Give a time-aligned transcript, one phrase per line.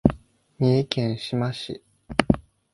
[0.57, 1.83] 三重県志摩市